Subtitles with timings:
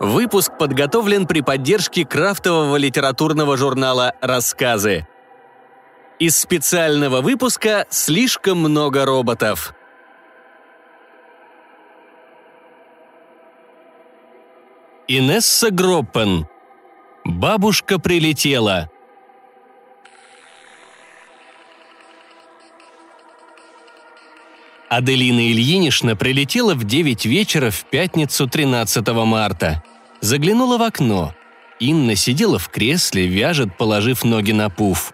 [0.00, 5.08] Выпуск подготовлен при поддержке крафтового литературного журнала «Рассказы».
[6.20, 9.74] Из специального выпуска «Слишком много роботов».
[15.08, 16.46] Инесса Гроппен.
[17.24, 18.90] Бабушка прилетела.
[24.88, 29.82] Аделина Ильинична прилетела в 9 вечера в пятницу 13 марта.
[30.20, 31.34] Заглянула в окно.
[31.78, 35.12] Инна сидела в кресле, вяжет, положив ноги на пуф.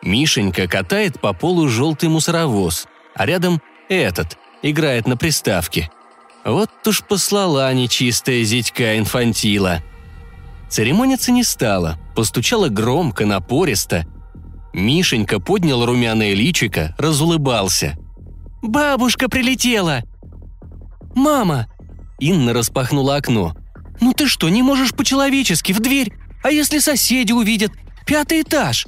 [0.00, 5.90] Мишенька катает по полу желтый мусоровоз, а рядом этот, играет на приставке.
[6.44, 9.82] Вот уж послала нечистая зятька инфантила.
[10.70, 14.06] Церемониться не стала, постучала громко, напористо.
[14.72, 17.98] Мишенька поднял румяное личико, разулыбался–
[18.62, 20.02] «Бабушка прилетела!»
[21.14, 21.68] «Мама!»
[22.18, 23.56] Инна распахнула окно.
[24.00, 26.12] «Ну ты что, не можешь по-человечески в дверь?
[26.42, 27.72] А если соседи увидят?
[28.06, 28.86] Пятый этаж!»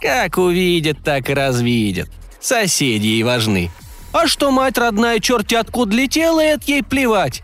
[0.00, 2.10] «Как увидят, так и развидят.
[2.40, 3.70] Соседи ей важны.
[4.12, 7.42] А что мать родная черти откуда летела, это ей плевать.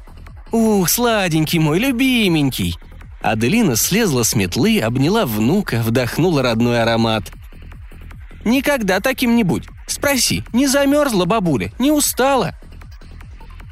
[0.53, 2.77] Ух, сладенький мой, любименький!»
[3.21, 7.33] Аделина слезла с метлы, обняла внука, вдохнула родной аромат.
[8.45, 9.69] «Никогда таким не будь.
[9.99, 12.55] Спроси, не замерзла бабуля, не устала?»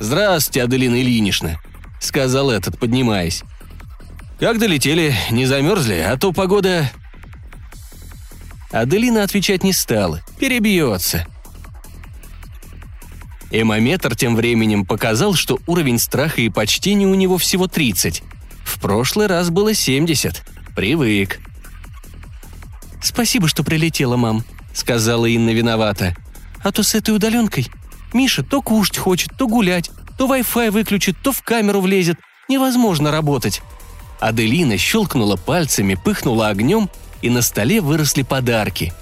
[0.01, 1.61] «Здравствуйте, Аделина Ильинична»,—
[2.01, 3.43] сказал этот, поднимаясь.
[4.41, 6.91] «Как долетели, не замерзли, а то погода...»
[8.73, 11.27] Аделина отвечать не стала, перебьется.
[13.53, 18.23] Эмометр тем временем показал, что уровень страха и почтения у него всего 30.
[18.65, 20.45] В прошлый раз было 70.
[20.75, 21.41] Привык.
[23.01, 24.45] «Спасибо, что прилетела, мам»,
[24.77, 26.15] сказала Инна виновата.
[26.63, 27.69] «А то с этой удаленкой
[28.13, 32.19] Миша то кушать хочет, то гулять, то Wi-Fi выключит, то в камеру влезет.
[32.49, 33.63] Невозможно работать».
[34.21, 36.89] Аделина щелкнула пальцами, пыхнула огнем,
[37.23, 38.93] и на столе выросли подарки.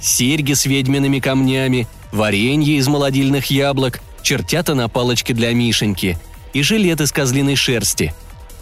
[0.00, 6.18] Серьги с ведьмиными камнями, варенье из молодильных яблок, чертята на палочке для Мишеньки
[6.52, 8.14] и жилет из козлиной шерсти.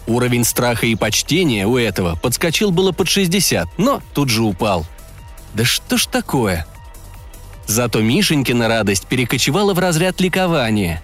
[0.05, 4.85] Уровень страха и почтения у этого подскочил было под 60, но тут же упал.
[5.53, 6.65] Да что ж такое?
[7.67, 11.01] Зато Мишенькина радость перекочевала в разряд ликования.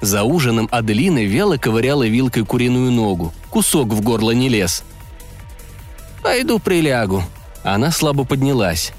[0.00, 3.34] За ужином Аделина вяло ковыряла вилкой куриную ногу.
[3.50, 4.84] Кусок в горло не лез.
[6.22, 7.24] «Пойду прилягу».
[7.64, 8.92] Она слабо поднялась.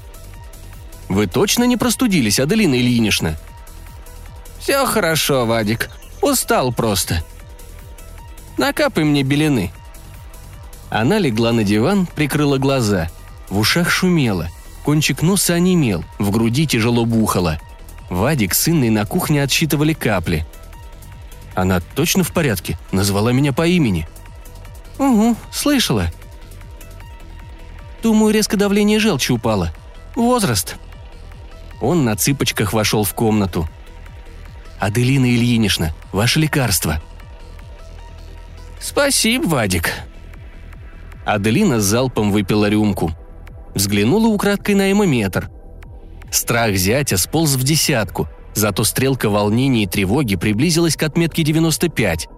[1.08, 3.36] «Вы точно не простудились, Аделина Ильинична?»
[4.58, 5.90] «Все хорошо, Вадик.
[6.20, 7.24] Устал просто.
[8.58, 9.72] Накапай мне белины».
[10.90, 13.08] Она легла на диван, прикрыла глаза.
[13.48, 14.48] В ушах шумело–
[14.84, 17.60] Кончик носа онемел, в груди тяжело бухало.
[18.08, 20.46] Вадик с Инной на кухне отсчитывали капли.
[21.54, 22.78] «Она точно в порядке?
[22.92, 24.08] Назвала меня по имени».
[24.98, 26.10] «Угу, слышала».
[28.02, 29.72] «Думаю, резко давление желчи упало.
[30.14, 30.76] Возраст».
[31.80, 33.68] Он на цыпочках вошел в комнату.
[34.78, 37.02] «Аделина Ильинична, ваше лекарство».
[38.80, 39.92] «Спасибо, Вадик».
[41.26, 43.14] Аделина с залпом выпила рюмку.
[43.74, 45.50] Взглянула украдкой на эмометр.
[46.30, 52.28] Страх зятя сполз в десятку, зато стрелка волнения и тревоги приблизилась к отметке 95.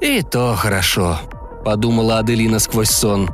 [0.00, 1.18] «И то хорошо»,—
[1.64, 3.30] подумала Аделина сквозь сон.